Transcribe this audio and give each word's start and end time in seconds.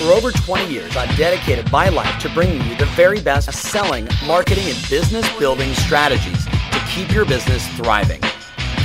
For 0.00 0.12
over 0.12 0.32
20 0.32 0.72
years, 0.72 0.96
I've 0.96 1.14
dedicated 1.18 1.70
my 1.70 1.90
life 1.90 2.18
to 2.22 2.30
bringing 2.30 2.66
you 2.66 2.74
the 2.74 2.86
very 2.96 3.20
best 3.20 3.52
selling, 3.52 4.08
marketing, 4.26 4.64
and 4.64 4.88
business 4.88 5.28
building 5.38 5.74
strategies 5.74 6.46
to 6.46 6.82
keep 6.88 7.12
your 7.12 7.26
business 7.26 7.68
thriving. 7.76 8.22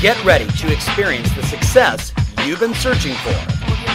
Get 0.02 0.22
ready 0.26 0.46
to 0.46 0.74
experience 0.74 1.34
the 1.34 1.44
success 1.44 2.12
you've 2.44 2.60
been 2.60 2.74
searching 2.74 3.14
for. 3.14 3.32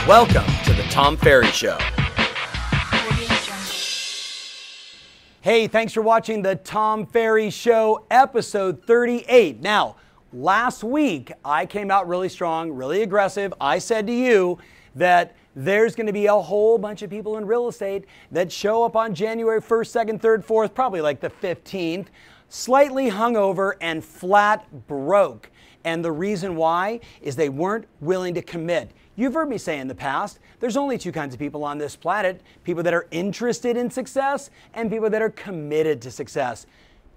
Welcome 0.09 0.47
to 0.65 0.73
the 0.73 0.83
Tom 0.85 1.19
Ferry 1.19 1.49
Show. 1.49 1.77
Hey, 5.43 5.67
thanks 5.67 5.93
for 5.93 6.01
watching 6.01 6.41
the 6.41 6.57
Tom 6.57 7.05
Ferry 7.05 7.51
Show, 7.51 8.07
episode 8.11 8.83
38. 8.87 9.61
Now, 9.61 9.97
last 10.33 10.83
week 10.83 11.33
I 11.45 11.67
came 11.67 11.91
out 11.91 12.09
really 12.09 12.31
strong, 12.31 12.73
really 12.73 13.03
aggressive. 13.03 13.53
I 13.61 13.79
said 13.79 14.07
to 14.07 14.13
you 14.15 14.59
that 14.95 15.35
there's 15.55 15.95
going 15.95 16.07
to 16.07 16.13
be 16.13 16.27
a 16.27 16.35
whole 16.35 16.79
bunch 16.79 17.03
of 17.03 17.11
people 17.11 17.37
in 17.37 17.47
real 17.47 17.69
estate 17.69 18.05
that 18.31 18.51
show 18.51 18.85
up 18.85 18.97
on 18.97 19.15
January 19.15 19.61
1st, 19.61 20.07
2nd, 20.07 20.21
3rd, 20.21 20.45
4th, 20.45 20.75
probably 20.75 21.01
like 21.01 21.21
the 21.21 21.31
15th, 21.31 22.07
slightly 22.49 23.11
hungover 23.11 23.75
and 23.81 24.05
flat 24.05 24.67
broke. 24.87 25.51
And 25.85 26.05
the 26.05 26.13
reason 26.13 26.57
why 26.57 27.01
is 27.21 27.37
they 27.37 27.49
weren't 27.49 27.87
willing 28.01 28.35
to 28.35 28.43
commit. 28.43 28.91
You've 29.17 29.35
heard 29.35 29.49
me 29.49 29.59
say 29.59 29.79
in 29.79 29.89
the 29.89 29.95
past, 29.95 30.39
there's 30.61 30.77
only 30.77 30.99
two 30.99 31.13
kinds 31.13 31.35
of 31.35 31.41
people 31.41 31.65
on 31.65 31.79
this 31.79 31.97
planet 31.97 32.43
people 32.65 32.83
that 32.83 32.95
are 32.95 33.07
interested 33.11 33.77
in 33.77 33.91
success 33.91 34.51
and 34.75 34.91
people 34.91 35.11
that 35.11 35.23
are 35.23 35.31
committed 35.31 36.01
to 36.03 36.11
success. 36.11 36.67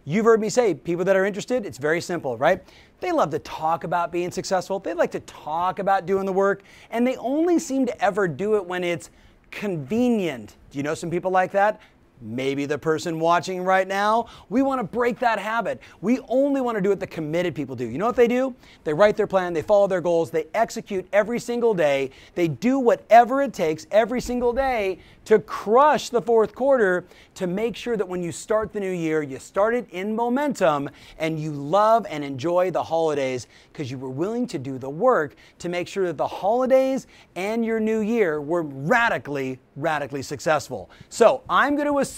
You've 0.06 0.26
heard 0.26 0.42
me 0.42 0.50
say, 0.50 0.74
people 0.74 1.06
that 1.06 1.16
are 1.16 1.26
interested, 1.26 1.66
it's 1.66 1.78
very 1.78 2.02
simple, 2.02 2.38
right? 2.38 2.62
They 3.00 3.12
love 3.12 3.30
to 3.32 3.40
talk 3.40 3.86
about 3.86 4.12
being 4.12 4.32
successful. 4.32 4.80
They 4.80 4.94
like 4.94 5.12
to 5.12 5.22
talk 5.22 5.80
about 5.80 6.06
doing 6.06 6.26
the 6.26 6.34
work, 6.34 6.64
and 6.92 7.08
they 7.08 7.16
only 7.18 7.58
seem 7.58 7.86
to 7.86 8.04
ever 8.04 8.28
do 8.28 8.56
it 8.56 8.66
when 8.66 8.84
it's 8.84 9.10
convenient. 9.50 10.56
Do 10.72 10.78
you 10.78 10.84
know 10.84 10.96
some 10.96 11.10
people 11.10 11.32
like 11.32 11.52
that? 11.52 11.80
Maybe 12.24 12.66
the 12.66 12.78
person 12.78 13.20
watching 13.20 13.64
right 13.64 13.88
now. 13.88 14.28
We 14.50 14.62
want 14.62 14.80
to 14.80 14.84
break 14.84 15.20
that 15.20 15.40
habit. 15.40 15.80
We 16.02 16.20
only 16.28 16.62
want 16.62 16.78
to 16.78 16.82
do 16.82 16.90
what 16.90 17.00
the 17.00 17.08
committed 17.08 17.54
people 17.54 17.76
do. 17.76 17.86
You 17.86 17.98
know 17.98 18.06
what 18.06 18.16
they 18.16 18.28
do? 18.28 18.56
They 18.84 18.94
write 18.94 19.18
their 19.18 19.28
plan, 19.28 19.54
they 19.54 19.62
follow 19.62 19.88
their 19.88 20.02
goals, 20.02 20.32
they 20.32 20.46
execute 20.54 21.08
every 21.12 21.40
single 21.40 21.74
day, 21.74 22.12
they 22.36 22.48
do 22.48 22.80
whatever 22.80 23.42
it 23.42 23.54
takes 23.54 23.86
every 23.92 24.22
single 24.22 24.54
day 24.54 25.00
to 25.26 25.40
crush 25.40 26.10
the 26.10 26.22
fourth 26.22 26.54
quarter 26.54 27.06
to 27.36 27.48
make 27.48 27.76
sure 27.76 27.96
that 27.96 28.08
when 28.08 28.22
you 28.22 28.32
start 28.32 28.74
the 28.74 28.80
new 28.80 28.92
year, 28.92 29.22
you 29.22 29.40
start 29.40 29.74
it 29.74 29.88
in 29.92 30.16
momentum 30.16 30.90
and 31.18 31.40
you 31.40 31.52
love 31.52 32.06
and 32.10 32.24
enjoy 32.24 32.70
the 32.72 32.84
holidays 32.84 33.48
because 33.72 33.90
you 33.90 33.98
were 33.98 34.10
willing 34.10 34.46
to 34.48 34.60
do 34.60 34.78
the 34.78 34.90
work 34.90 35.36
to 35.60 35.70
make 35.70 35.88
sure 35.88 36.06
that 36.06 36.18
the 36.18 36.28
holidays 36.28 37.08
and 37.36 37.66
your 37.66 37.80
new 37.80 38.00
year 38.00 38.42
were 38.42 38.64
radically, 38.64 39.60
radically 39.78 40.22
successful. 40.22 40.90
So 41.10 41.42
I'm 41.50 41.76
going 41.76 41.88
to 41.88 42.00
assume 42.00 42.13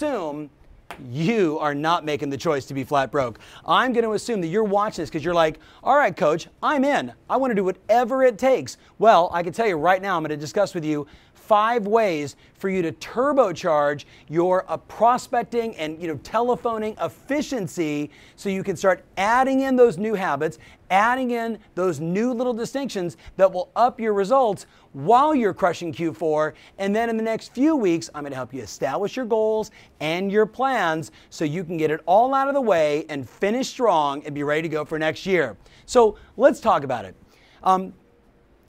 you 1.12 1.58
are 1.58 1.74
not 1.74 2.04
making 2.04 2.30
the 2.30 2.36
choice 2.36 2.64
to 2.66 2.74
be 2.74 2.84
flat 2.84 3.10
broke. 3.10 3.38
I'm 3.66 3.92
going 3.92 4.04
to 4.04 4.12
assume 4.12 4.40
that 4.40 4.48
you're 4.48 4.64
watching 4.64 5.02
this 5.02 5.10
because 5.10 5.24
you're 5.24 5.34
like, 5.34 5.58
all 5.82 5.96
right, 5.96 6.16
coach, 6.16 6.48
I'm 6.62 6.84
in. 6.84 7.12
I 7.28 7.36
want 7.36 7.50
to 7.50 7.54
do 7.54 7.64
whatever 7.64 8.22
it 8.22 8.38
takes. 8.38 8.78
Well, 8.98 9.30
I 9.32 9.42
can 9.42 9.52
tell 9.52 9.66
you 9.66 9.76
right 9.76 10.00
now, 10.00 10.16
I'm 10.16 10.22
going 10.22 10.30
to 10.30 10.36
discuss 10.36 10.74
with 10.74 10.84
you 10.84 11.06
five 11.46 11.86
ways 11.86 12.34
for 12.54 12.68
you 12.68 12.82
to 12.82 12.90
turbocharge 12.92 14.04
your 14.28 14.64
uh, 14.68 14.76
prospecting 14.76 15.76
and 15.76 16.00
you 16.00 16.08
know 16.08 16.16
telephoning 16.18 16.96
efficiency 17.00 18.10
so 18.34 18.48
you 18.48 18.64
can 18.64 18.76
start 18.76 19.04
adding 19.16 19.60
in 19.60 19.76
those 19.76 19.96
new 19.96 20.14
habits 20.14 20.58
adding 20.90 21.32
in 21.32 21.58
those 21.74 22.00
new 22.00 22.32
little 22.32 22.52
distinctions 22.52 23.16
that 23.36 23.50
will 23.50 23.70
up 23.76 24.00
your 24.00 24.12
results 24.12 24.66
while 24.92 25.34
you're 25.34 25.54
crushing 25.54 25.92
Q4 25.92 26.52
and 26.78 26.94
then 26.94 27.08
in 27.08 27.16
the 27.16 27.22
next 27.22 27.54
few 27.54 27.76
weeks 27.76 28.10
I'm 28.14 28.22
going 28.22 28.32
to 28.32 28.36
help 28.36 28.52
you 28.52 28.62
establish 28.62 29.16
your 29.16 29.26
goals 29.26 29.70
and 30.00 30.32
your 30.32 30.46
plans 30.46 31.12
so 31.30 31.44
you 31.44 31.62
can 31.62 31.76
get 31.76 31.92
it 31.92 32.00
all 32.06 32.34
out 32.34 32.48
of 32.48 32.54
the 32.54 32.60
way 32.60 33.04
and 33.08 33.28
finish 33.28 33.68
strong 33.68 34.24
and 34.24 34.34
be 34.34 34.42
ready 34.42 34.62
to 34.62 34.68
go 34.68 34.84
for 34.84 34.98
next 34.98 35.26
year. 35.26 35.56
So 35.84 36.16
let's 36.36 36.58
talk 36.60 36.82
about 36.82 37.04
it. 37.04 37.14
Um, 37.62 37.92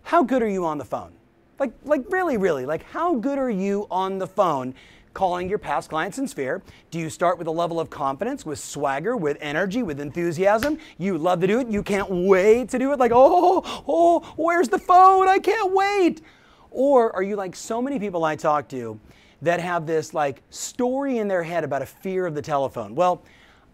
how 0.03 0.24
good 0.24 0.44
are 0.44 0.50
you 0.50 0.66
on 0.66 0.78
the 0.78 0.85
phone 0.85 1.16
like, 1.59 1.73
like 1.84 2.03
really, 2.09 2.38
really, 2.38 2.66
like 2.66 2.84
how 2.84 3.16
good 3.16 3.38
are 3.38 3.50
you 3.50 3.88
on 3.90 4.18
the 4.18 4.28
phone 4.28 4.73
calling 5.13 5.50
your 5.50 5.57
past 5.57 5.90
clients 5.90 6.19
in 6.19 6.28
Sphere? 6.28 6.62
Do 6.91 7.00
you 7.00 7.09
start 7.09 7.40
with 7.40 7.47
a 7.47 7.51
level 7.51 7.79
of 7.79 7.90
confidence, 7.90 8.45
with 8.45 8.59
swagger, 8.59 9.18
with 9.18 9.38
energy, 9.41 9.81
with 9.81 10.00
enthusiasm? 10.00 10.78
You 11.00 11.18
love 11.18 11.41
to 11.41 11.47
do 11.47 11.59
it. 11.59 11.69
You 11.69 11.81
can't 11.81 12.09
wait 12.09 12.69
to 12.69 12.79
do 12.79 12.94
it. 12.94 13.00
Like, 13.00 13.12
oh, 13.12 13.63
oh, 13.66 13.84
oh 13.88 14.34
where's 14.35 14.69
the 14.69 14.78
phone? 14.78 15.28
I 15.28 15.40
can't 15.40 15.73
wait. 15.73 16.22
Or 16.69 17.12
are 17.16 17.23
you 17.23 17.35
like 17.35 17.56
so 17.56 17.81
many 17.81 17.97
people 17.97 18.24
I 18.24 18.35
talk 18.35 18.68
to 18.69 19.00
that 19.41 19.59
have 19.59 19.88
this 19.88 20.13
like 20.13 20.44
story 20.51 21.18
in 21.18 21.28
their 21.28 21.41
head 21.41 21.63
about 21.63 21.81
a 21.81 21.88
fear 21.88 22.28
of 22.28 22.35
the 22.35 22.41
telephone? 22.41 22.94
Well, 22.94 23.24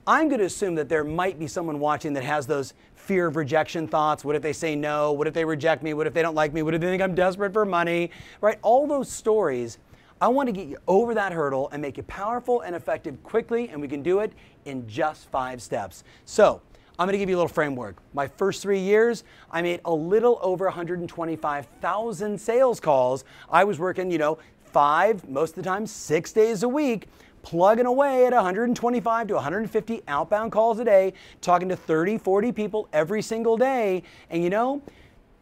I'm 0.07 0.27
going 0.27 0.39
to 0.39 0.45
assume 0.45 0.75
that 0.75 0.89
there 0.89 1.03
might 1.03 1.39
be 1.39 1.47
someone 1.47 1.79
watching 1.79 2.13
that 2.13 2.23
has 2.23 2.45
those 2.45 2.73
fear 3.03 3.27
of 3.27 3.35
rejection 3.35 3.87
thoughts. 3.87 4.23
What 4.23 4.35
if 4.35 4.41
they 4.41 4.53
say 4.53 4.75
no? 4.75 5.11
What 5.11 5.27
if 5.27 5.33
they 5.33 5.45
reject 5.45 5.83
me? 5.83 5.93
What 5.93 6.07
if 6.07 6.13
they 6.13 6.21
don't 6.21 6.35
like 6.35 6.53
me? 6.53 6.61
What 6.63 6.73
if 6.73 6.81
they 6.81 6.87
think 6.87 7.01
I'm 7.01 7.13
desperate 7.13 7.53
for 7.53 7.65
money? 7.65 8.11
Right? 8.41 8.57
All 8.61 8.87
those 8.87 9.11
stories. 9.11 9.77
I 10.21 10.29
want 10.29 10.47
to 10.47 10.53
get 10.53 10.67
you 10.67 10.77
over 10.87 11.13
that 11.13 11.33
hurdle 11.33 11.69
and 11.73 11.81
make 11.81 11.97
you 11.97 12.03
powerful 12.03 12.61
and 12.61 12.75
effective 12.75 13.21
quickly, 13.23 13.67
and 13.69 13.81
we 13.81 13.89
can 13.89 14.01
do 14.01 14.19
it 14.19 14.31
in 14.65 14.87
just 14.87 15.29
five 15.29 15.61
steps. 15.61 16.03
So, 16.23 16.61
I'm 16.97 17.07
going 17.07 17.13
to 17.13 17.17
give 17.17 17.27
you 17.27 17.35
a 17.35 17.39
little 17.39 17.49
framework. 17.49 17.97
My 18.13 18.27
first 18.27 18.61
three 18.61 18.79
years, 18.79 19.23
I 19.51 19.63
made 19.63 19.81
a 19.83 19.93
little 19.93 20.39
over 20.41 20.65
125,000 20.65 22.39
sales 22.39 22.79
calls. 22.79 23.25
I 23.49 23.63
was 23.63 23.79
working, 23.79 24.11
you 24.11 24.19
know, 24.19 24.37
five, 24.63 25.27
most 25.27 25.57
of 25.57 25.63
the 25.63 25.63
time, 25.63 25.87
six 25.87 26.31
days 26.31 26.61
a 26.61 26.69
week 26.69 27.07
plugging 27.43 27.85
away 27.85 28.25
at 28.25 28.33
125 28.33 29.27
to 29.27 29.33
150 29.35 30.01
outbound 30.07 30.51
calls 30.51 30.79
a 30.79 30.85
day, 30.85 31.13
talking 31.41 31.69
to 31.69 31.75
30, 31.75 32.17
40 32.17 32.51
people 32.51 32.89
every 32.91 33.21
single 33.21 33.55
day. 33.57 34.01
And 34.31 34.43
you 34.43 34.49
know, 34.49 34.81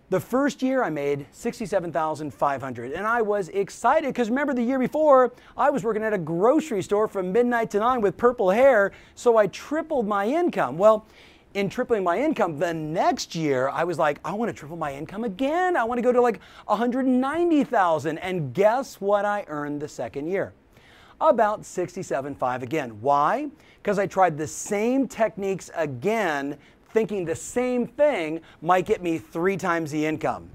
the 0.10 0.20
first 0.20 0.62
year 0.62 0.84
I 0.84 0.90
made 0.90 1.26
67,500 1.32 2.92
and 2.92 3.08
I 3.08 3.22
was 3.22 3.48
excited 3.48 4.08
because 4.08 4.30
remember 4.30 4.54
the 4.54 4.62
year 4.62 4.78
before 4.78 5.32
I 5.56 5.70
was 5.70 5.86
working 5.86 6.04
at 6.04 6.12
a 6.12 6.18
grocery 6.18 6.82
store 6.82 7.08
from 7.08 7.32
midnight 7.32 7.72
to 7.72 7.80
9 7.80 8.02
with 8.02 8.18
purple 8.18 8.50
hair, 8.50 8.92
so 9.16 9.38
I 9.38 9.48
tripled 9.48 10.06
my 10.06 10.28
income. 10.28 10.78
Well, 10.78 11.06
in 11.54 11.70
tripling 11.70 12.04
my 12.04 12.20
income, 12.20 12.60
the 12.60 12.74
next 12.74 13.36
year 13.36 13.70
I 13.70 13.86
was 13.86 13.98
like, 13.98 14.20
I 14.26 14.34
want 14.34 14.50
to 14.50 14.54
triple 14.54 14.76
my 14.76 14.94
income 14.94 15.24
again. 15.24 15.78
I 15.78 15.86
want 15.86 15.98
to 15.98 16.02
go 16.02 16.12
to 16.12 16.22
like 16.22 16.42
190,000 16.66 18.18
and 18.18 18.54
guess 18.54 19.00
what 19.00 19.24
I 19.24 19.46
earned 19.48 19.82
the 19.82 19.88
second 19.88 20.28
year? 20.28 20.54
About 21.22 21.62
67.5 21.62 22.64
again. 22.64 23.02
Why? 23.02 23.50
Because 23.82 24.00
I 24.00 24.08
tried 24.08 24.38
the 24.38 24.48
same 24.48 25.08
techniques 25.08 25.70
again, 25.76 26.58
thinking 26.90 27.26
the 27.26 27.36
same 27.36 27.88
thing 27.88 28.42
might 28.62 28.86
get 28.86 29.04
me 29.04 29.18
three 29.20 29.56
times 29.56 29.92
the 29.92 30.06
income. 30.06 30.50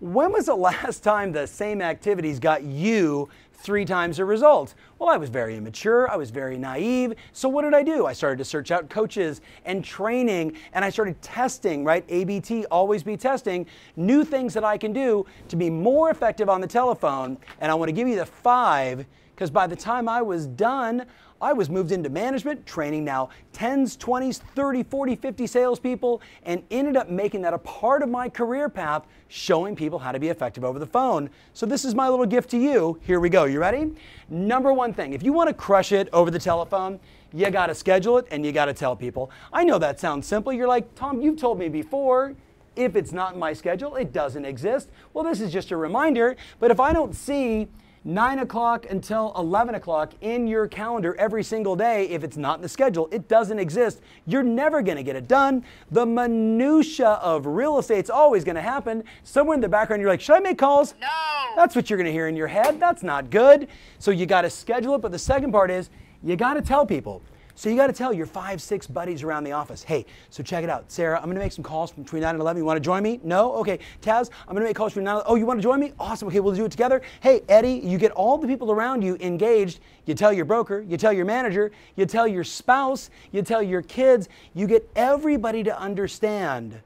When 0.00 0.32
was 0.32 0.46
the 0.46 0.54
last 0.56 1.02
time 1.02 1.32
the 1.32 1.46
same 1.46 1.80
activities 1.80 2.38
got 2.38 2.62
you 2.62 3.30
three 3.54 3.86
times 3.86 4.18
the 4.18 4.26
results? 4.26 4.74
Well, 4.98 5.08
I 5.08 5.16
was 5.16 5.30
very 5.30 5.56
immature, 5.56 6.10
I 6.10 6.16
was 6.16 6.30
very 6.30 6.58
naive. 6.58 7.14
So 7.32 7.48
what 7.48 7.62
did 7.62 7.72
I 7.72 7.82
do? 7.82 8.04
I 8.04 8.12
started 8.12 8.36
to 8.38 8.44
search 8.44 8.70
out 8.70 8.90
coaches 8.90 9.40
and 9.64 9.82
training 9.82 10.56
and 10.74 10.84
I 10.84 10.90
started 10.90 11.20
testing, 11.22 11.84
right? 11.84 12.04
ABT, 12.10 12.66
always 12.66 13.02
be 13.02 13.16
testing, 13.16 13.66
new 13.96 14.24
things 14.24 14.52
that 14.52 14.64
I 14.64 14.76
can 14.76 14.92
do 14.92 15.24
to 15.48 15.56
be 15.56 15.70
more 15.70 16.10
effective 16.10 16.50
on 16.50 16.60
the 16.60 16.66
telephone. 16.66 17.38
And 17.60 17.72
I 17.72 17.74
want 17.74 17.88
to 17.88 17.94
give 17.94 18.06
you 18.06 18.16
the 18.16 18.26
five 18.26 19.06
because 19.36 19.50
by 19.50 19.66
the 19.66 19.76
time 19.76 20.08
I 20.08 20.22
was 20.22 20.46
done, 20.46 21.04
I 21.42 21.52
was 21.52 21.68
moved 21.68 21.92
into 21.92 22.08
management, 22.08 22.64
training 22.64 23.04
now 23.04 23.28
10s, 23.52 23.98
20s, 23.98 24.38
30, 24.38 24.82
40, 24.84 25.16
50 25.16 25.46
salespeople, 25.46 26.22
and 26.44 26.62
ended 26.70 26.96
up 26.96 27.10
making 27.10 27.42
that 27.42 27.52
a 27.52 27.58
part 27.58 28.02
of 28.02 28.08
my 28.08 28.30
career 28.30 28.70
path, 28.70 29.04
showing 29.28 29.76
people 29.76 29.98
how 29.98 30.10
to 30.10 30.18
be 30.18 30.28
effective 30.28 30.64
over 30.64 30.78
the 30.78 30.86
phone. 30.86 31.28
So, 31.52 31.66
this 31.66 31.84
is 31.84 31.94
my 31.94 32.08
little 32.08 32.24
gift 32.24 32.48
to 32.52 32.58
you. 32.58 32.98
Here 33.02 33.20
we 33.20 33.28
go. 33.28 33.44
You 33.44 33.60
ready? 33.60 33.92
Number 34.30 34.72
one 34.72 34.94
thing 34.94 35.12
if 35.12 35.22
you 35.22 35.34
want 35.34 35.48
to 35.48 35.54
crush 35.54 35.92
it 35.92 36.08
over 36.14 36.30
the 36.30 36.38
telephone, 36.38 36.98
you 37.34 37.50
got 37.50 37.66
to 37.66 37.74
schedule 37.74 38.16
it 38.16 38.26
and 38.30 38.46
you 38.46 38.52
got 38.52 38.66
to 38.66 38.74
tell 38.74 38.96
people. 38.96 39.30
I 39.52 39.64
know 39.64 39.78
that 39.78 40.00
sounds 40.00 40.26
simple. 40.26 40.50
You're 40.50 40.68
like, 40.68 40.94
Tom, 40.94 41.20
you've 41.20 41.36
told 41.36 41.58
me 41.58 41.68
before. 41.68 42.34
If 42.76 42.94
it's 42.94 43.12
not 43.12 43.34
in 43.34 43.40
my 43.40 43.54
schedule, 43.54 43.96
it 43.96 44.12
doesn't 44.12 44.44
exist. 44.44 44.90
Well, 45.14 45.24
this 45.24 45.40
is 45.40 45.50
just 45.50 45.70
a 45.70 45.76
reminder. 45.76 46.36
But 46.60 46.70
if 46.70 46.78
I 46.78 46.92
don't 46.92 47.14
see 47.14 47.68
9 48.06 48.38
o'clock 48.38 48.86
until 48.88 49.32
11 49.36 49.74
o'clock 49.74 50.12
in 50.20 50.46
your 50.46 50.68
calendar 50.68 51.16
every 51.16 51.42
single 51.42 51.74
day. 51.74 52.08
If 52.08 52.22
it's 52.22 52.36
not 52.36 52.58
in 52.58 52.62
the 52.62 52.68
schedule, 52.68 53.08
it 53.10 53.26
doesn't 53.26 53.58
exist. 53.58 54.00
You're 54.26 54.44
never 54.44 54.80
going 54.80 54.96
to 54.96 55.02
get 55.02 55.16
it 55.16 55.26
done. 55.26 55.64
The 55.90 56.06
minutia 56.06 57.08
of 57.08 57.46
real 57.46 57.80
estate's 57.80 58.08
always 58.08 58.44
going 58.44 58.54
to 58.54 58.62
happen. 58.62 59.02
Somewhere 59.24 59.56
in 59.56 59.60
the 59.60 59.68
background, 59.68 60.00
you're 60.00 60.10
like, 60.10 60.20
should 60.20 60.36
I 60.36 60.38
make 60.38 60.56
calls? 60.56 60.94
No. 61.00 61.08
That's 61.56 61.74
what 61.74 61.90
you're 61.90 61.96
going 61.96 62.06
to 62.06 62.12
hear 62.12 62.28
in 62.28 62.36
your 62.36 62.46
head. 62.46 62.78
That's 62.78 63.02
not 63.02 63.28
good. 63.28 63.66
So 63.98 64.12
you 64.12 64.24
got 64.24 64.42
to 64.42 64.50
schedule 64.50 64.94
it. 64.94 65.02
But 65.02 65.10
the 65.10 65.18
second 65.18 65.50
part 65.50 65.72
is 65.72 65.90
you 66.22 66.36
got 66.36 66.54
to 66.54 66.62
tell 66.62 66.86
people. 66.86 67.22
So 67.56 67.70
you 67.70 67.76
got 67.76 67.86
to 67.86 67.92
tell 67.94 68.12
your 68.12 68.26
five, 68.26 68.60
six 68.60 68.86
buddies 68.86 69.22
around 69.22 69.44
the 69.44 69.52
office, 69.52 69.82
hey, 69.82 70.04
so 70.28 70.42
check 70.42 70.62
it 70.62 70.68
out. 70.68 70.92
Sarah, 70.92 71.16
I'm 71.16 71.24
going 71.24 71.36
to 71.36 71.40
make 71.40 71.52
some 71.52 71.64
calls 71.64 71.90
between 71.90 72.20
9 72.20 72.34
and 72.34 72.40
11. 72.40 72.60
You 72.60 72.66
want 72.66 72.76
to 72.76 72.84
join 72.84 73.02
me? 73.02 73.18
No? 73.24 73.54
Okay. 73.54 73.78
Taz, 74.02 74.28
I'm 74.46 74.52
going 74.52 74.62
to 74.62 74.68
make 74.68 74.76
calls 74.76 74.92
between 74.92 75.06
9 75.06 75.16
and 75.16 75.24
11. 75.24 75.32
Oh, 75.32 75.36
you 75.36 75.46
want 75.46 75.58
to 75.58 75.62
join 75.62 75.80
me? 75.80 75.94
Awesome. 75.98 76.28
Okay, 76.28 76.40
we'll 76.40 76.54
do 76.54 76.66
it 76.66 76.70
together. 76.70 77.00
Hey, 77.20 77.40
Eddie, 77.48 77.80
you 77.82 77.96
get 77.96 78.12
all 78.12 78.36
the 78.36 78.46
people 78.46 78.70
around 78.70 79.00
you 79.00 79.16
engaged. 79.20 79.80
You 80.04 80.14
tell 80.14 80.34
your 80.34 80.44
broker, 80.44 80.82
you 80.86 80.98
tell 80.98 81.14
your 81.14 81.24
manager, 81.24 81.72
you 81.96 82.04
tell 82.04 82.28
your 82.28 82.44
spouse, 82.44 83.08
you 83.32 83.40
tell 83.40 83.62
your 83.62 83.80
kids. 83.80 84.28
You 84.52 84.66
get 84.66 84.86
everybody 84.94 85.64
to 85.64 85.80
understand 85.80 86.78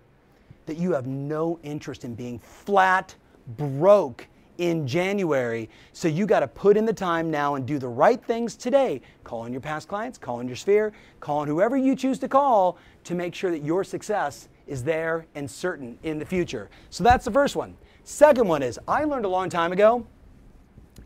that 0.67 0.77
you 0.77 0.93
have 0.93 1.09
no 1.09 1.59
interest 1.65 2.05
in 2.05 2.15
being 2.15 2.39
flat 2.39 3.17
broke 3.57 4.29
in 4.61 4.87
January. 4.87 5.71
So 5.95 6.07
you 6.07 6.27
got 6.27 6.41
to 6.41 6.47
put 6.47 6.77
in 6.77 6.85
the 6.85 6.93
time 6.93 7.31
now 7.31 7.55
and 7.55 7.67
do 7.67 7.79
the 7.79 7.89
right 7.89 8.23
things 8.23 8.55
today. 8.55 9.01
Call 9.25 9.41
on 9.41 9.53
your 9.53 9.63
past 9.63 9.89
clients, 9.89 10.19
call 10.19 10.37
on 10.37 10.47
your 10.47 10.57
sphere, 10.57 10.93
call 11.19 11.39
on 11.39 11.49
whoever 11.49 11.79
you 11.79 11.97
choose 11.97 12.19
to 12.19 12.29
call 12.29 12.77
to 13.05 13.15
make 13.15 13.35
sure 13.35 13.51
that 13.51 13.65
your 13.65 13.83
success 13.83 14.49
is 14.67 14.85
there 14.85 15.27
and 15.35 15.51
certain 15.51 15.99
in 16.03 16.19
the 16.19 16.27
future. 16.27 16.69
So 16.91 17.03
that's 17.03 17.25
the 17.25 17.31
first 17.31 17.57
one. 17.57 17.75
Second 18.05 18.47
one 18.47 18.63
is 18.63 18.79
I 18.87 19.05
learned 19.05 19.25
a 19.25 19.29
long 19.29 19.49
time 19.49 19.73
ago, 19.73 20.07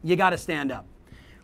you 0.03 0.17
got 0.17 0.31
to 0.31 0.39
stand 0.39 0.73
up. 0.73 0.85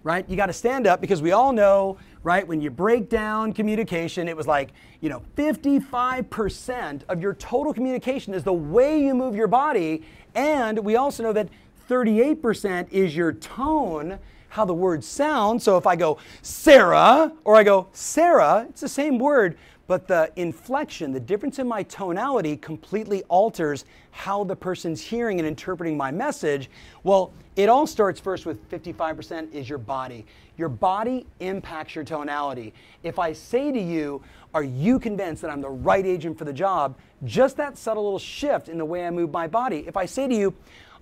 Right? 0.02 0.26
You 0.30 0.36
got 0.36 0.46
to 0.46 0.54
stand 0.54 0.86
up 0.86 1.02
because 1.02 1.20
we 1.20 1.32
all 1.32 1.52
know, 1.52 1.98
right, 2.22 2.48
when 2.48 2.62
you 2.62 2.70
break 2.70 3.10
down 3.10 3.52
communication, 3.52 4.28
it 4.28 4.36
was 4.36 4.46
like, 4.46 4.70
you 5.02 5.10
know, 5.10 5.22
55% 5.36 7.02
of 7.10 7.20
your 7.20 7.34
total 7.34 7.74
communication 7.74 8.32
is 8.32 8.42
the 8.42 8.52
way 8.52 8.98
you 8.98 9.14
move 9.14 9.34
your 9.34 9.46
body. 9.46 10.02
And 10.34 10.78
we 10.78 10.96
also 10.96 11.22
know 11.22 11.34
that 11.34 11.50
38% 11.90 12.92
is 12.92 13.16
your 13.16 13.32
tone, 13.32 14.16
how 14.48 14.64
the 14.64 14.72
words 14.72 15.06
sound. 15.06 15.60
So 15.60 15.76
if 15.76 15.88
I 15.88 15.96
go 15.96 16.18
Sarah 16.40 17.32
or 17.44 17.56
I 17.56 17.64
go 17.64 17.88
Sarah, 17.92 18.66
it's 18.68 18.80
the 18.80 18.88
same 18.88 19.18
word, 19.18 19.58
but 19.88 20.06
the 20.06 20.30
inflection, 20.36 21.10
the 21.10 21.18
difference 21.18 21.58
in 21.58 21.66
my 21.66 21.82
tonality 21.82 22.56
completely 22.56 23.24
alters 23.24 23.84
how 24.12 24.44
the 24.44 24.54
person's 24.54 25.00
hearing 25.00 25.40
and 25.40 25.48
interpreting 25.48 25.96
my 25.96 26.12
message. 26.12 26.70
Well, 27.02 27.32
it 27.56 27.68
all 27.68 27.88
starts 27.88 28.20
first 28.20 28.46
with 28.46 28.70
55% 28.70 29.52
is 29.52 29.68
your 29.68 29.78
body. 29.78 30.26
Your 30.56 30.68
body 30.68 31.26
impacts 31.40 31.96
your 31.96 32.04
tonality. 32.04 32.72
If 33.02 33.18
I 33.18 33.32
say 33.32 33.72
to 33.72 33.80
you, 33.80 34.22
Are 34.54 34.62
you 34.62 35.00
convinced 35.00 35.42
that 35.42 35.50
I'm 35.50 35.60
the 35.60 35.68
right 35.68 36.06
agent 36.06 36.38
for 36.38 36.44
the 36.44 36.52
job? 36.52 36.96
Just 37.24 37.56
that 37.56 37.76
subtle 37.76 38.04
little 38.04 38.18
shift 38.18 38.68
in 38.68 38.78
the 38.78 38.84
way 38.84 39.06
I 39.06 39.10
move 39.10 39.32
my 39.32 39.48
body. 39.48 39.84
If 39.86 39.96
I 39.96 40.06
say 40.06 40.28
to 40.28 40.34
you, 40.34 40.54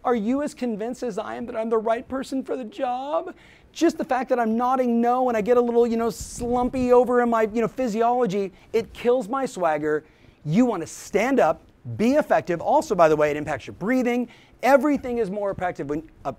are 0.04 0.14
you 0.14 0.42
as 0.42 0.54
convinced 0.54 1.02
as 1.02 1.18
I 1.18 1.36
am 1.36 1.46
that 1.46 1.56
I'm 1.56 1.70
the 1.70 1.78
right 1.78 2.06
person 2.08 2.42
for 2.42 2.56
the 2.56 2.64
job? 2.64 3.34
Just 3.72 3.98
the 3.98 4.04
fact 4.04 4.28
that 4.30 4.38
I'm 4.38 4.56
nodding 4.56 5.00
no 5.00 5.28
and 5.28 5.36
I 5.36 5.40
get 5.40 5.56
a 5.56 5.60
little, 5.60 5.86
you 5.86 5.96
know, 5.96 6.10
slumpy 6.10 6.92
over 6.92 7.20
in 7.22 7.30
my, 7.30 7.48
you 7.52 7.60
know, 7.60 7.68
physiology, 7.68 8.52
it 8.72 8.92
kills 8.92 9.28
my 9.28 9.46
swagger. 9.46 10.04
You 10.44 10.64
want 10.64 10.82
to 10.82 10.86
stand 10.86 11.40
up, 11.40 11.62
be 11.96 12.14
effective. 12.14 12.60
Also, 12.60 12.94
by 12.94 13.08
the 13.08 13.16
way, 13.16 13.30
it 13.30 13.36
impacts 13.36 13.66
your 13.66 13.74
breathing. 13.74 14.28
Everything 14.62 15.18
is 15.18 15.30
more 15.30 15.50
effective 15.50 15.88
when 15.88 16.08
uh, 16.24 16.32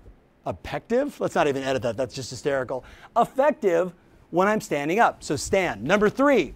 effective. 0.46 1.18
Let's 1.20 1.34
not 1.34 1.48
even 1.48 1.62
edit 1.62 1.82
that. 1.82 1.96
That's 1.96 2.14
just 2.14 2.30
hysterical. 2.30 2.84
Effective 3.16 3.92
when 4.30 4.48
I'm 4.48 4.60
standing 4.60 5.00
up. 5.00 5.22
So 5.22 5.36
stand. 5.36 5.82
Number 5.82 6.08
three, 6.08 6.54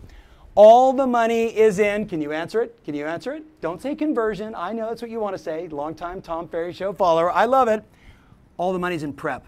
all 0.54 0.92
the 0.92 1.06
money 1.06 1.46
is 1.46 1.78
in. 1.78 2.06
Can 2.06 2.20
you 2.20 2.32
answer 2.32 2.62
it? 2.62 2.78
Can 2.84 2.94
you 2.94 3.06
answer 3.06 3.32
it? 3.32 3.42
Don't 3.60 3.82
say 3.82 3.94
conversion. 3.94 4.54
I 4.54 4.72
know 4.72 4.88
that's 4.88 5.02
what 5.02 5.10
you 5.10 5.18
want 5.20 5.36
to 5.36 5.42
say. 5.42 5.66
Long-time 5.68 6.22
Tom 6.22 6.48
Ferry 6.48 6.72
Show 6.72 6.92
follower. 6.92 7.32
I 7.32 7.44
love 7.46 7.68
it. 7.68 7.82
All 8.56 8.72
the 8.72 8.78
money's 8.78 9.02
in 9.02 9.12
prep. 9.12 9.44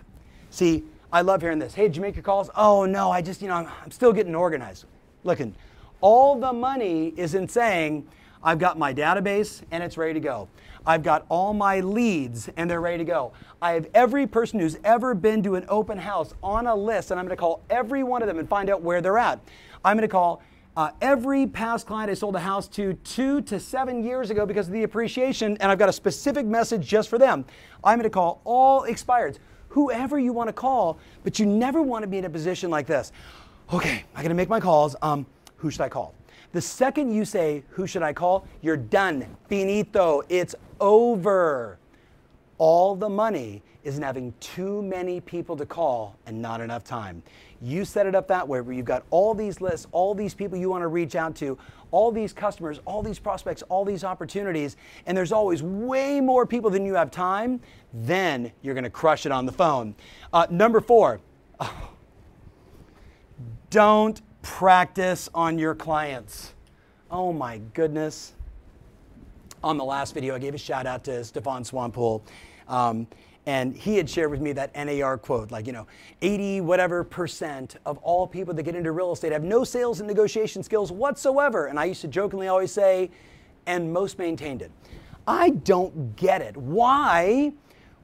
See, 0.50 0.84
I 1.12 1.22
love 1.22 1.42
hearing 1.42 1.60
this. 1.60 1.74
Hey, 1.74 1.84
did 1.84 1.96
you 1.96 2.02
make 2.02 2.16
your 2.16 2.24
calls? 2.24 2.50
Oh, 2.56 2.86
no, 2.86 3.10
I 3.10 3.22
just, 3.22 3.40
you 3.40 3.48
know, 3.48 3.54
I'm, 3.54 3.68
I'm 3.84 3.90
still 3.90 4.12
getting 4.12 4.34
organized. 4.34 4.84
Looking, 5.22 5.54
all 6.00 6.38
the 6.38 6.52
money 6.52 7.14
is 7.16 7.34
in 7.34 7.48
saying, 7.48 8.06
I've 8.42 8.58
got 8.58 8.78
my 8.78 8.92
database 8.92 9.62
and 9.70 9.82
it's 9.82 9.96
ready 9.96 10.14
to 10.14 10.20
go. 10.20 10.48
I've 10.84 11.02
got 11.02 11.24
all 11.28 11.52
my 11.52 11.80
leads 11.80 12.48
and 12.56 12.70
they're 12.70 12.80
ready 12.80 12.98
to 12.98 13.04
go. 13.04 13.32
I 13.62 13.72
have 13.72 13.88
every 13.94 14.26
person 14.26 14.60
who's 14.60 14.78
ever 14.84 15.14
been 15.14 15.42
to 15.44 15.54
an 15.56 15.64
open 15.68 15.98
house 15.98 16.34
on 16.42 16.66
a 16.66 16.74
list 16.74 17.10
and 17.10 17.18
I'm 17.18 17.26
going 17.26 17.36
to 17.36 17.40
call 17.40 17.62
every 17.70 18.02
one 18.02 18.22
of 18.22 18.28
them 18.28 18.38
and 18.38 18.48
find 18.48 18.70
out 18.70 18.82
where 18.82 19.00
they're 19.00 19.18
at. 19.18 19.40
I'm 19.84 19.96
going 19.96 20.08
to 20.08 20.12
call 20.12 20.42
uh, 20.76 20.90
every 21.00 21.46
past 21.46 21.86
client 21.86 22.10
I 22.10 22.14
sold 22.14 22.36
a 22.36 22.40
house 22.40 22.68
to 22.68 22.94
two 22.94 23.40
to 23.42 23.58
seven 23.58 24.04
years 24.04 24.30
ago 24.30 24.44
because 24.44 24.66
of 24.66 24.74
the 24.74 24.82
appreciation, 24.82 25.56
and 25.60 25.72
I've 25.72 25.78
got 25.78 25.88
a 25.88 25.92
specific 25.92 26.44
message 26.44 26.86
just 26.86 27.08
for 27.08 27.18
them. 27.18 27.44
I'm 27.82 27.98
going 27.98 28.04
to 28.04 28.10
call 28.10 28.42
all 28.44 28.82
expireds, 28.82 29.38
whoever 29.68 30.18
you 30.18 30.32
want 30.32 30.48
to 30.48 30.52
call, 30.52 30.98
but 31.24 31.38
you 31.38 31.46
never 31.46 31.80
want 31.80 32.02
to 32.02 32.06
be 32.06 32.18
in 32.18 32.26
a 32.26 32.30
position 32.30 32.70
like 32.70 32.86
this. 32.86 33.12
Okay, 33.72 34.04
I'm 34.14 34.22
going 34.22 34.28
to 34.28 34.34
make 34.34 34.48
my 34.48 34.60
calls. 34.60 34.94
Um, 35.00 35.26
who 35.56 35.70
should 35.70 35.80
I 35.80 35.88
call? 35.88 36.14
The 36.52 36.60
second 36.60 37.12
you 37.12 37.24
say, 37.24 37.64
Who 37.70 37.86
should 37.86 38.02
I 38.02 38.12
call? 38.12 38.46
You're 38.62 38.76
done. 38.76 39.26
Finito. 39.48 40.22
It's 40.28 40.54
over. 40.80 41.78
All 42.58 42.96
the 42.96 43.08
money 43.08 43.62
is 43.84 43.96
in 43.96 44.02
having 44.02 44.34
too 44.40 44.82
many 44.82 45.20
people 45.20 45.56
to 45.56 45.66
call 45.66 46.16
and 46.26 46.40
not 46.40 46.60
enough 46.60 46.82
time. 46.82 47.22
You 47.62 47.84
set 47.84 48.06
it 48.06 48.14
up 48.14 48.26
that 48.28 48.46
way 48.46 48.60
where 48.60 48.74
you've 48.74 48.86
got 48.86 49.04
all 49.10 49.34
these 49.34 49.60
lists, 49.60 49.86
all 49.92 50.14
these 50.14 50.34
people 50.34 50.58
you 50.58 50.68
want 50.68 50.82
to 50.82 50.88
reach 50.88 51.14
out 51.14 51.36
to, 51.36 51.58
all 51.90 52.10
these 52.10 52.32
customers, 52.32 52.80
all 52.84 53.02
these 53.02 53.18
prospects, 53.18 53.62
all 53.68 53.84
these 53.84 54.04
opportunities, 54.04 54.76
and 55.06 55.16
there's 55.16 55.32
always 55.32 55.62
way 55.62 56.20
more 56.20 56.46
people 56.46 56.70
than 56.70 56.84
you 56.84 56.94
have 56.94 57.10
time, 57.10 57.60
then 57.92 58.50
you're 58.62 58.74
going 58.74 58.84
to 58.84 58.90
crush 58.90 59.26
it 59.26 59.32
on 59.32 59.46
the 59.46 59.52
phone. 59.52 59.94
Uh, 60.32 60.46
number 60.50 60.80
four, 60.80 61.20
oh, 61.60 61.90
don't 63.70 64.20
practice 64.42 65.28
on 65.34 65.58
your 65.58 65.74
clients. 65.74 66.54
Oh 67.10 67.32
my 67.32 67.58
goodness. 67.72 68.32
On 69.64 69.76
the 69.76 69.84
last 69.84 70.14
video, 70.14 70.34
I 70.34 70.38
gave 70.38 70.54
a 70.54 70.58
shout 70.58 70.86
out 70.86 71.04
to 71.04 71.24
Stefan 71.24 71.64
Swanepoel. 71.64 72.22
Um, 72.68 73.06
and 73.46 73.76
he 73.76 73.96
had 73.96 74.10
shared 74.10 74.30
with 74.30 74.40
me 74.40 74.52
that 74.52 74.74
NAR 74.74 75.16
quote, 75.18 75.52
like, 75.52 75.66
you 75.66 75.72
know, 75.72 75.86
80 76.20 76.62
whatever 76.62 77.04
percent 77.04 77.76
of 77.86 77.96
all 77.98 78.26
people 78.26 78.52
that 78.54 78.62
get 78.64 78.74
into 78.74 78.90
real 78.90 79.12
estate 79.12 79.32
have 79.32 79.44
no 79.44 79.62
sales 79.62 80.00
and 80.00 80.08
negotiation 80.08 80.64
skills 80.64 80.90
whatsoever. 80.90 81.66
And 81.66 81.78
I 81.78 81.84
used 81.84 82.00
to 82.00 82.08
jokingly 82.08 82.48
always 82.48 82.72
say, 82.72 83.10
and 83.66 83.92
most 83.92 84.18
maintained 84.18 84.62
it. 84.62 84.72
I 85.28 85.50
don't 85.50 86.16
get 86.16 86.42
it. 86.42 86.56
Why 86.56 87.52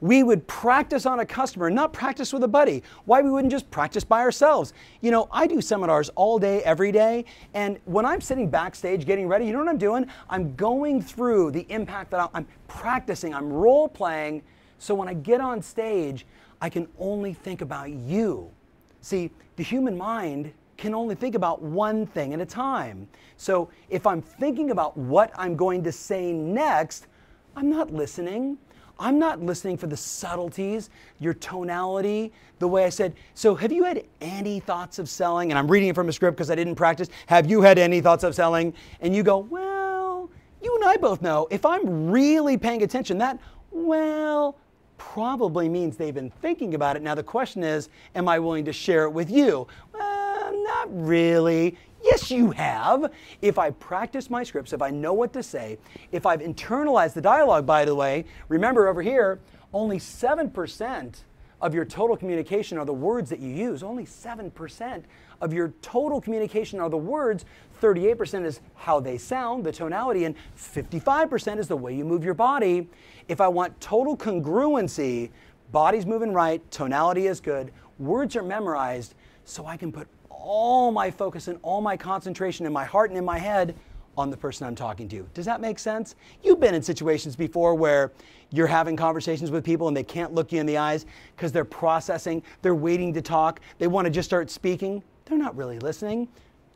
we 0.03 0.21
would 0.21 0.45
practice 0.47 1.05
on 1.05 1.21
a 1.21 1.25
customer, 1.25 1.69
not 1.69 1.93
practice 1.93 2.33
with 2.33 2.43
a 2.43 2.47
buddy. 2.47 2.83
Why 3.05 3.21
we 3.21 3.31
wouldn't 3.31 3.51
just 3.51 3.71
practice 3.71 4.03
by 4.03 4.19
ourselves. 4.19 4.73
You 5.01 5.11
know, 5.11 5.29
I 5.31 5.47
do 5.47 5.61
seminars 5.61 6.09
all 6.15 6.37
day, 6.37 6.61
every 6.63 6.91
day, 6.91 7.23
and 7.53 7.79
when 7.85 8.05
I'm 8.05 8.19
sitting 8.19 8.49
backstage 8.49 9.05
getting 9.05 9.27
ready, 9.27 9.45
you 9.45 9.53
know 9.53 9.59
what 9.59 9.69
I'm 9.69 9.77
doing? 9.77 10.05
I'm 10.29 10.55
going 10.55 11.01
through 11.01 11.51
the 11.51 11.65
impact 11.69 12.11
that 12.11 12.29
I'm 12.33 12.45
practicing, 12.67 13.33
I'm 13.33 13.51
role 13.51 13.87
playing 13.87 14.43
so 14.83 14.93
when 14.93 15.07
I 15.07 15.13
get 15.13 15.39
on 15.39 15.61
stage, 15.61 16.25
I 16.59 16.69
can 16.69 16.89
only 16.99 17.33
think 17.33 17.61
about 17.61 17.89
you. 17.89 18.51
See, 18.99 19.31
the 19.55 19.63
human 19.63 19.97
mind 19.97 20.51
can 20.75 20.93
only 20.93 21.15
think 21.15 21.35
about 21.35 21.61
one 21.61 22.05
thing 22.05 22.33
at 22.33 22.41
a 22.41 22.45
time. 22.45 23.07
So 23.37 23.69
if 23.89 24.05
I'm 24.05 24.21
thinking 24.21 24.71
about 24.71 24.97
what 24.97 25.31
I'm 25.37 25.55
going 25.55 25.83
to 25.85 25.91
say 25.93 26.33
next, 26.33 27.07
I'm 27.55 27.69
not 27.69 27.93
listening. 27.93 28.57
I'm 28.99 29.19
not 29.19 29.41
listening 29.41 29.77
for 29.77 29.87
the 29.87 29.97
subtleties, 29.97 30.89
your 31.19 31.33
tonality, 31.33 32.31
the 32.59 32.67
way 32.67 32.85
I 32.85 32.89
said. 32.89 33.15
So, 33.33 33.55
have 33.55 33.71
you 33.71 33.83
had 33.83 34.03
any 34.21 34.59
thoughts 34.59 34.99
of 34.99 35.09
selling? 35.09 35.51
And 35.51 35.59
I'm 35.59 35.69
reading 35.69 35.89
it 35.89 35.95
from 35.95 36.09
a 36.09 36.13
script 36.13 36.37
because 36.37 36.51
I 36.51 36.55
didn't 36.55 36.75
practice. 36.75 37.09
Have 37.27 37.49
you 37.49 37.61
had 37.61 37.77
any 37.77 38.01
thoughts 38.01 38.23
of 38.23 38.35
selling? 38.35 38.73
And 39.01 39.15
you 39.15 39.23
go, 39.23 39.39
well, 39.39 40.29
you 40.61 40.75
and 40.75 40.85
I 40.85 40.97
both 40.97 41.21
know 41.21 41.47
if 41.51 41.65
I'm 41.65 42.09
really 42.09 42.57
paying 42.57 42.83
attention, 42.83 43.17
that, 43.17 43.39
well, 43.71 44.57
probably 44.97 45.67
means 45.67 45.97
they've 45.97 46.13
been 46.13 46.29
thinking 46.29 46.75
about 46.75 46.95
it. 46.95 47.01
Now, 47.01 47.15
the 47.15 47.23
question 47.23 47.63
is, 47.63 47.89
am 48.15 48.29
I 48.29 48.39
willing 48.39 48.65
to 48.65 48.73
share 48.73 49.03
it 49.03 49.11
with 49.11 49.29
you? 49.29 49.67
Well, 49.93 50.63
not 50.63 50.87
really. 50.91 51.77
Yes, 52.13 52.29
you 52.29 52.51
have. 52.51 53.11
If 53.41 53.57
I 53.57 53.71
practice 53.71 54.29
my 54.29 54.43
scripts, 54.43 54.71
if 54.71 54.83
I 54.83 54.91
know 54.91 55.13
what 55.13 55.33
to 55.33 55.41
say, 55.41 55.79
if 56.11 56.27
I've 56.27 56.41
internalized 56.41 57.13
the 57.13 57.21
dialogue, 57.21 57.65
by 57.65 57.85
the 57.85 57.95
way, 57.95 58.25
remember 58.49 58.87
over 58.87 59.01
here, 59.01 59.39
only 59.73 59.97
7% 59.97 61.23
of 61.59 61.73
your 61.73 61.85
total 61.85 62.15
communication 62.15 62.77
are 62.77 62.85
the 62.85 62.93
words 62.93 63.31
that 63.31 63.39
you 63.39 63.49
use. 63.49 63.81
Only 63.81 64.05
7% 64.05 65.03
of 65.41 65.53
your 65.53 65.73
total 65.81 66.21
communication 66.21 66.79
are 66.79 66.87
the 66.87 66.97
words. 66.97 67.45
38% 67.81 68.45
is 68.45 68.59
how 68.75 68.99
they 68.99 69.17
sound, 69.17 69.63
the 69.63 69.71
tonality, 69.71 70.25
and 70.25 70.35
55% 70.55 71.57
is 71.57 71.67
the 71.67 71.75
way 71.75 71.95
you 71.95 72.05
move 72.05 72.23
your 72.23 72.35
body. 72.35 72.87
If 73.27 73.41
I 73.41 73.47
want 73.47 73.81
total 73.81 74.15
congruency, 74.15 75.31
body's 75.71 76.05
moving 76.05 76.31
right, 76.31 76.61
tonality 76.69 77.25
is 77.25 77.39
good, 77.39 77.71
words 77.97 78.35
are 78.35 78.43
memorized, 78.43 79.15
so 79.45 79.65
I 79.65 79.77
can 79.77 79.91
put 79.91 80.07
all 80.33 80.91
my 80.91 81.09
focus 81.11 81.47
and 81.47 81.59
all 81.61 81.81
my 81.81 81.95
concentration 81.95 82.65
in 82.65 82.73
my 82.73 82.85
heart 82.85 83.09
and 83.09 83.17
in 83.17 83.25
my 83.25 83.37
head 83.37 83.75
on 84.17 84.29
the 84.29 84.37
person 84.37 84.67
I'm 84.67 84.75
talking 84.75 85.07
to. 85.09 85.27
Does 85.33 85.45
that 85.45 85.59
make 85.59 85.79
sense? 85.79 86.15
You've 86.43 86.59
been 86.59 86.75
in 86.75 86.83
situations 86.83 87.35
before 87.35 87.73
where 87.75 88.11
you're 88.51 88.67
having 88.67 88.95
conversations 88.95 89.49
with 89.49 89.63
people 89.63 89.87
and 89.87 89.97
they 89.97 90.03
can't 90.03 90.33
look 90.33 90.51
you 90.51 90.59
in 90.59 90.65
the 90.65 90.77
eyes 90.77 91.05
because 91.35 91.51
they're 91.51 91.65
processing, 91.65 92.43
they're 92.61 92.75
waiting 92.75 93.13
to 93.13 93.21
talk, 93.21 93.59
they 93.79 93.87
want 93.87 94.05
to 94.05 94.11
just 94.11 94.29
start 94.29 94.51
speaking. 94.51 95.01
They're 95.25 95.37
not 95.37 95.55
really 95.55 95.79
listening. 95.79 96.27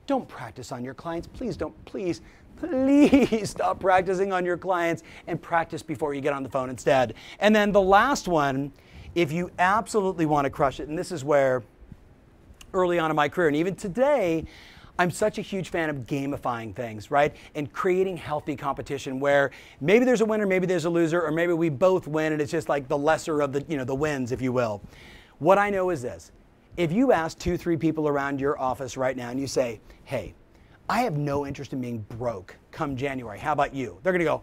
Don't 0.08 0.28
practice 0.28 0.72
on 0.72 0.84
your 0.84 0.94
clients. 0.94 1.28
Please 1.28 1.58
don't, 1.58 1.74
please, 1.86 2.22
please 2.56 3.50
stop 3.52 3.80
practicing 3.80 4.32
on 4.34 4.46
your 4.46 4.58
clients 4.58 5.04
and 5.28 5.40
practice 5.40 5.84
before 5.84 6.14
you 6.14 6.22
get 6.22 6.34
on 6.34 6.44
the 6.44 6.50
phone 6.50 6.70
instead. 6.70 7.14
And 7.40 7.56
then 7.56 7.72
the 7.72 7.82
last 7.82 8.28
one, 8.28 8.72
if 9.16 9.32
you 9.32 9.52
absolutely 9.60 10.26
want 10.26 10.46
to 10.46 10.50
crush 10.50 10.80
it, 10.80 10.88
and 10.88 10.98
this 10.98 11.12
is 11.12 11.24
where 11.24 11.64
early 12.74 13.00
on 13.00 13.10
in 13.10 13.16
my 13.16 13.30
career, 13.30 13.48
and 13.48 13.56
even 13.56 13.76
today, 13.76 14.46
I'm 15.00 15.12
such 15.12 15.38
a 15.38 15.42
huge 15.42 15.70
fan 15.70 15.90
of 15.90 16.08
gamifying 16.08 16.76
things, 16.76 17.12
right? 17.12 17.36
And 17.54 17.72
creating 17.72 18.18
healthy 18.18 18.56
competition 18.56 19.20
where 19.20 19.52
maybe 19.80 20.06
there's 20.06 20.22
a 20.22 20.26
winner, 20.26 20.48
maybe 20.48 20.66
there's 20.66 20.86
a 20.86 20.90
loser, 20.90 21.22
or 21.22 21.32
maybe 21.32 21.54
we 21.54 21.70
both 21.70 22.08
win 22.08 22.34
and 22.34 22.42
it's 22.42 22.52
just 22.52 22.68
like 22.68 22.88
the 22.88 22.98
lesser 22.98 23.42
of 23.42 23.54
the, 23.54 23.64
you 23.68 23.78
know, 23.78 23.84
the 23.84 23.96
wins, 23.96 24.32
if 24.32 24.42
you 24.42 24.52
will. 24.52 24.82
What 25.38 25.60
I 25.60 25.70
know 25.70 25.92
is 25.92 26.02
this. 26.02 26.32
If 26.78 26.92
you 26.92 27.12
ask 27.12 27.38
two, 27.38 27.58
three 27.58 27.78
people 27.78 28.08
around 28.08 28.42
your 28.42 28.60
office 28.60 28.98
right 28.98 29.16
now 29.16 29.30
and 29.30 29.40
you 29.40 29.46
say, 29.46 29.80
hey, 30.04 30.34
I 30.90 31.02
have 31.02 31.18
no 31.18 31.46
interest 31.46 31.74
in 31.74 31.82
being 31.82 32.00
broke 32.18 32.56
come 32.72 32.96
January. 32.96 33.38
How 33.38 33.52
about 33.52 33.76
you? 33.76 34.00
They're 34.02 34.14
to 34.18 34.24
go, 34.24 34.42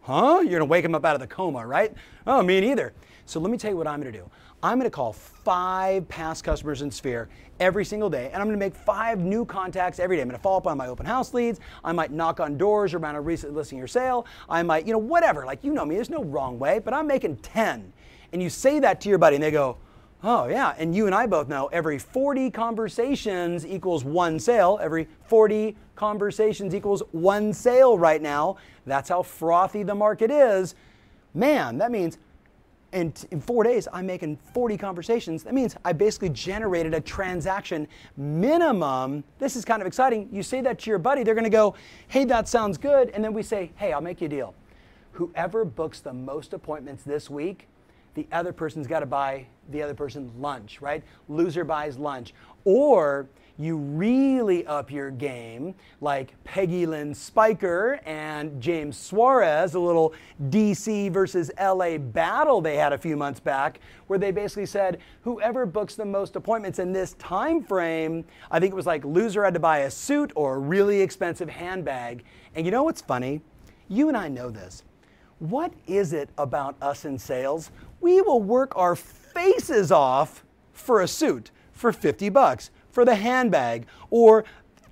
huh? 0.00 0.40
You're 0.46 0.60
to 0.60 0.64
wake 0.64 0.82
them 0.82 0.94
up 0.94 1.04
out 1.04 1.14
of 1.14 1.20
the 1.20 1.26
coma, 1.26 1.66
right? 1.66 1.92
Oh, 2.26 2.42
me 2.42 2.60
neither. 2.60 2.94
So 3.26 3.40
let 3.40 3.50
me 3.50 3.58
tell 3.58 3.70
you 3.70 3.76
what 3.76 3.86
I'm 3.86 4.00
going 4.00 4.12
to 4.12 4.18
do. 4.18 4.28
I'm 4.62 4.78
going 4.78 4.90
to 4.90 4.94
call 4.94 5.12
five 5.12 6.06
past 6.08 6.44
customers 6.44 6.82
in 6.82 6.90
Sphere 6.90 7.28
every 7.60 7.84
single 7.84 8.10
day, 8.10 8.26
and 8.26 8.36
I'm 8.36 8.48
going 8.48 8.58
to 8.58 8.64
make 8.64 8.74
five 8.74 9.18
new 9.18 9.44
contacts 9.44 9.98
every 9.98 10.16
day. 10.16 10.22
I'm 10.22 10.28
going 10.28 10.38
to 10.38 10.42
follow 10.42 10.58
up 10.58 10.66
on 10.66 10.76
my 10.76 10.88
open 10.88 11.06
house 11.06 11.32
leads. 11.32 11.60
I 11.82 11.92
might 11.92 12.10
knock 12.10 12.40
on 12.40 12.58
doors 12.58 12.92
around 12.92 13.14
a 13.14 13.20
recent 13.20 13.54
listing 13.54 13.80
or 13.80 13.86
sale. 13.86 14.26
I 14.48 14.62
might, 14.62 14.86
you 14.86 14.92
know, 14.92 14.98
whatever. 14.98 15.46
Like, 15.46 15.64
you 15.64 15.72
know 15.72 15.86
me, 15.86 15.94
there's 15.94 16.10
no 16.10 16.24
wrong 16.24 16.58
way, 16.58 16.78
but 16.78 16.92
I'm 16.92 17.06
making 17.06 17.36
10. 17.36 17.92
And 18.32 18.42
you 18.42 18.50
say 18.50 18.80
that 18.80 19.00
to 19.02 19.08
your 19.08 19.18
buddy, 19.18 19.36
and 19.36 19.42
they 19.42 19.50
go, 19.50 19.78
Oh, 20.22 20.48
yeah. 20.48 20.74
And 20.76 20.94
you 20.94 21.06
and 21.06 21.14
I 21.14 21.26
both 21.26 21.48
know 21.48 21.68
every 21.68 21.98
40 21.98 22.50
conversations 22.50 23.64
equals 23.64 24.04
one 24.04 24.38
sale. 24.38 24.78
Every 24.82 25.08
40 25.24 25.74
conversations 25.94 26.74
equals 26.74 27.02
one 27.12 27.54
sale 27.54 27.96
right 27.96 28.20
now. 28.20 28.56
That's 28.84 29.08
how 29.08 29.22
frothy 29.22 29.82
the 29.82 29.94
market 29.94 30.30
is. 30.30 30.74
Man, 31.32 31.78
that 31.78 31.90
means 31.90 32.18
in, 32.92 33.12
in 33.30 33.40
four 33.40 33.64
days, 33.64 33.86
I'm 33.92 34.06
making 34.06 34.36
40 34.52 34.76
conversations. 34.76 35.42
That 35.44 35.54
means 35.54 35.76
I 35.84 35.92
basically 35.92 36.30
generated 36.30 36.94
a 36.94 37.00
transaction 37.00 37.86
minimum. 38.16 39.24
This 39.38 39.56
is 39.56 39.64
kind 39.64 39.80
of 39.80 39.86
exciting. 39.86 40.28
You 40.32 40.42
say 40.42 40.60
that 40.62 40.78
to 40.80 40.90
your 40.90 40.98
buddy, 40.98 41.22
they're 41.22 41.34
going 41.34 41.44
to 41.44 41.50
go, 41.50 41.74
hey, 42.08 42.24
that 42.26 42.48
sounds 42.48 42.78
good. 42.78 43.10
And 43.10 43.22
then 43.22 43.32
we 43.32 43.42
say, 43.42 43.70
hey, 43.76 43.92
I'll 43.92 44.00
make 44.00 44.20
you 44.20 44.26
a 44.26 44.30
deal. 44.30 44.54
Whoever 45.12 45.64
books 45.64 46.00
the 46.00 46.12
most 46.12 46.52
appointments 46.52 47.02
this 47.04 47.30
week, 47.30 47.68
the 48.14 48.26
other 48.32 48.52
person's 48.52 48.86
got 48.86 49.00
to 49.00 49.06
buy 49.06 49.46
the 49.70 49.82
other 49.82 49.94
person 49.94 50.30
lunch, 50.38 50.80
right? 50.80 51.02
Loser 51.28 51.64
buys 51.64 51.96
lunch. 51.96 52.34
Or 52.64 53.28
you 53.62 53.76
really 53.76 54.66
up 54.66 54.90
your 54.90 55.10
game, 55.10 55.74
like 56.00 56.34
Peggy 56.44 56.86
Lynn 56.86 57.14
Spiker 57.14 58.00
and 58.06 58.60
James 58.60 58.96
Suarez, 58.96 59.74
a 59.74 59.80
little 59.80 60.14
DC 60.48 61.10
versus 61.12 61.50
LA 61.60 61.98
battle 61.98 62.60
they 62.60 62.76
had 62.76 62.92
a 62.92 62.98
few 62.98 63.16
months 63.16 63.40
back, 63.40 63.80
where 64.06 64.18
they 64.18 64.30
basically 64.30 64.66
said 64.66 64.98
whoever 65.22 65.66
books 65.66 65.94
the 65.94 66.04
most 66.04 66.36
appointments 66.36 66.78
in 66.78 66.92
this 66.92 67.14
time 67.14 67.62
frame, 67.62 68.24
I 68.50 68.60
think 68.60 68.72
it 68.72 68.76
was 68.76 68.86
like 68.86 69.04
loser 69.04 69.44
had 69.44 69.54
to 69.54 69.60
buy 69.60 69.80
a 69.80 69.90
suit 69.90 70.32
or 70.34 70.54
a 70.54 70.58
really 70.58 71.00
expensive 71.00 71.48
handbag. 71.48 72.24
And 72.54 72.64
you 72.64 72.72
know 72.72 72.82
what's 72.82 73.02
funny? 73.02 73.40
You 73.88 74.08
and 74.08 74.16
I 74.16 74.28
know 74.28 74.50
this. 74.50 74.84
What 75.38 75.72
is 75.86 76.12
it 76.12 76.28
about 76.36 76.76
us 76.82 77.04
in 77.04 77.18
sales? 77.18 77.70
We 78.00 78.20
will 78.20 78.42
work 78.42 78.72
our 78.76 78.94
faces 78.94 79.90
off 79.90 80.44
for 80.72 81.00
a 81.00 81.08
suit 81.08 81.50
for 81.72 81.92
50 81.92 82.28
bucks, 82.28 82.70
for 82.92 83.04
the 83.04 83.14
handbag, 83.14 83.86
or 84.10 84.44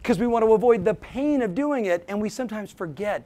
because 0.03 0.19
we 0.19 0.27
want 0.27 0.45
to 0.45 0.53
avoid 0.53 0.85
the 0.85 0.95
pain 0.95 1.43
of 1.43 1.55
doing 1.55 1.87
it, 1.87 2.05
and 2.09 2.21
we 2.21 2.29
sometimes 2.29 2.73
forget 2.73 3.23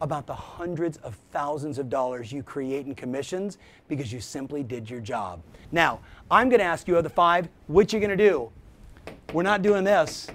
about 0.00 0.26
the 0.26 0.34
hundreds 0.34 0.98
of 0.98 1.16
thousands 1.32 1.78
of 1.78 1.88
dollars 1.88 2.30
you 2.30 2.42
create 2.42 2.86
in 2.86 2.94
commissions 2.94 3.58
because 3.88 4.12
you 4.12 4.20
simply 4.20 4.62
did 4.62 4.90
your 4.90 5.00
job. 5.00 5.40
Now, 5.72 6.00
I'm 6.30 6.48
going 6.48 6.60
to 6.60 6.66
ask 6.66 6.86
you 6.86 6.96
of 6.96 7.04
the 7.04 7.10
five, 7.10 7.48
what 7.66 7.92
you're 7.92 8.00
going 8.00 8.16
to 8.16 8.16
do? 8.16 8.50
We're 9.32 9.42
not 9.42 9.62
doing 9.62 9.84
this. 9.84 10.28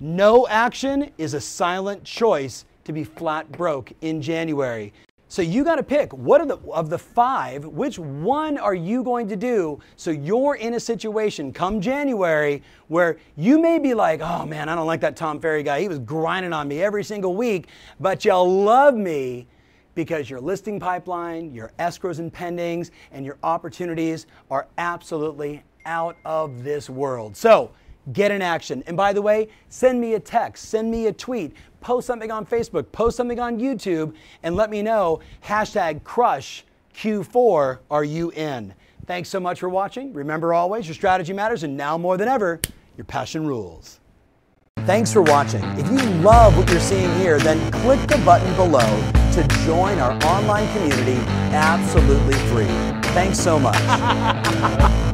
No 0.00 0.48
action 0.48 1.10
is 1.18 1.34
a 1.34 1.40
silent 1.40 2.04
choice 2.04 2.64
to 2.84 2.92
be 2.92 3.04
flat 3.04 3.50
broke 3.52 3.92
in 4.00 4.20
January. 4.22 4.92
So 5.32 5.40
you 5.40 5.64
got 5.64 5.76
to 5.76 5.82
pick 5.82 6.12
what 6.12 6.42
are 6.42 6.46
the 6.46 6.58
of 6.70 6.90
the 6.90 6.98
five, 6.98 7.64
which 7.64 7.98
one 7.98 8.58
are 8.58 8.74
you 8.74 9.02
going 9.02 9.28
to 9.28 9.36
do 9.36 9.80
so 9.96 10.10
you're 10.10 10.56
in 10.56 10.74
a 10.74 10.80
situation 10.80 11.54
come 11.54 11.80
January 11.80 12.62
where 12.88 13.16
you 13.34 13.58
may 13.58 13.78
be 13.78 13.94
like, 13.94 14.20
"Oh 14.20 14.44
man, 14.44 14.68
I 14.68 14.74
don't 14.74 14.86
like 14.86 15.00
that 15.00 15.16
Tom 15.16 15.40
Ferry 15.40 15.62
guy. 15.62 15.80
He 15.80 15.88
was 15.88 16.00
grinding 16.00 16.52
on 16.52 16.68
me 16.68 16.82
every 16.82 17.02
single 17.02 17.34
week, 17.34 17.68
but 17.98 18.26
you'll 18.26 18.62
love 18.62 18.94
me 18.94 19.46
because 19.94 20.28
your 20.28 20.38
listing 20.38 20.78
pipeline, 20.78 21.54
your 21.54 21.72
escrows 21.78 22.18
and 22.18 22.30
pendings, 22.30 22.90
and 23.10 23.24
your 23.24 23.38
opportunities 23.42 24.26
are 24.50 24.66
absolutely 24.76 25.62
out 25.86 26.18
of 26.26 26.62
this 26.62 26.90
world." 26.90 27.38
So, 27.38 27.70
get 28.12 28.30
in 28.30 28.42
action. 28.42 28.82
And 28.86 28.96
by 28.96 29.12
the 29.12 29.22
way, 29.22 29.48
send 29.68 30.00
me 30.00 30.14
a 30.14 30.20
text, 30.20 30.68
send 30.68 30.90
me 30.90 31.06
a 31.06 31.12
tweet, 31.12 31.54
post 31.80 32.06
something 32.06 32.30
on 32.30 32.46
Facebook, 32.46 32.90
post 32.92 33.16
something 33.16 33.38
on 33.38 33.58
YouTube, 33.58 34.14
and 34.42 34.56
let 34.56 34.70
me 34.70 34.82
know 34.82 35.20
hashtag 35.44 36.02
crush 36.04 36.64
Q4 36.94 37.78
are 37.90 38.04
you 38.04 38.30
in? 38.32 38.74
Thanks 39.06 39.28
so 39.28 39.40
much 39.40 39.60
for 39.60 39.68
watching. 39.68 40.12
Remember 40.12 40.54
always, 40.54 40.86
your 40.86 40.94
strategy 40.94 41.32
matters, 41.32 41.62
and 41.62 41.76
now 41.76 41.98
more 41.98 42.16
than 42.16 42.28
ever, 42.28 42.60
your 42.96 43.04
passion 43.04 43.46
rules. 43.46 43.98
Thanks 44.80 45.12
for 45.12 45.22
watching. 45.22 45.62
If 45.78 45.86
you 45.90 45.98
love 46.20 46.56
what 46.56 46.70
you're 46.70 46.80
seeing 46.80 47.12
here, 47.18 47.38
then 47.38 47.70
click 47.72 48.00
the 48.08 48.18
button 48.24 48.54
below 48.56 48.80
to 49.32 49.46
join 49.64 49.98
our 49.98 50.12
online 50.24 50.70
community 50.74 51.20
absolutely 51.52 52.34
free. 52.50 52.66
Thanks 53.12 53.38
so 53.38 53.58
much. 53.58 55.08